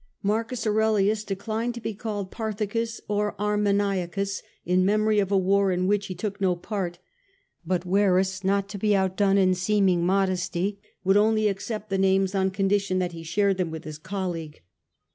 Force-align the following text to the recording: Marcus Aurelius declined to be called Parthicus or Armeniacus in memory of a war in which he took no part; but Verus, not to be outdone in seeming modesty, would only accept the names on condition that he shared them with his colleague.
Marcus 0.23 0.65
Aurelius 0.65 1.23
declined 1.23 1.75
to 1.75 1.79
be 1.79 1.93
called 1.93 2.31
Parthicus 2.31 3.01
or 3.07 3.35
Armeniacus 3.37 4.41
in 4.65 4.83
memory 4.83 5.19
of 5.19 5.31
a 5.31 5.37
war 5.37 5.71
in 5.71 5.85
which 5.85 6.07
he 6.07 6.15
took 6.15 6.41
no 6.41 6.55
part; 6.55 6.97
but 7.67 7.83
Verus, 7.83 8.43
not 8.43 8.67
to 8.69 8.79
be 8.79 8.95
outdone 8.95 9.37
in 9.37 9.53
seeming 9.53 10.03
modesty, 10.03 10.81
would 11.03 11.17
only 11.17 11.47
accept 11.47 11.91
the 11.91 11.99
names 11.99 12.33
on 12.33 12.49
condition 12.49 12.97
that 12.97 13.11
he 13.11 13.21
shared 13.21 13.57
them 13.57 13.69
with 13.69 13.83
his 13.83 13.99
colleague. 13.99 14.63